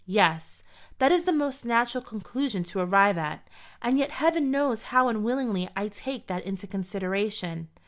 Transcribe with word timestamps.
"Yes; 0.07 0.63
that 0.97 1.11
is 1.11 1.25
the 1.25 1.31
most 1.31 1.63
natural 1.63 2.03
conclusion 2.03 2.63
to 2.63 2.79
arrive 2.79 3.19
at. 3.19 3.47
And 3.83 3.99
yet 3.99 4.09
heaven 4.09 4.49
knows 4.49 4.81
how 4.89 5.09
unwillingly 5.09 5.69
I 5.75 5.89
take 5.89 6.25
that 6.25 6.43
into 6.43 6.65
consideration." 6.65 7.69